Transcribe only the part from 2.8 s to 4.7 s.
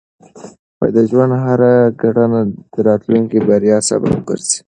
راتلونکي بریا سبب ګرځي.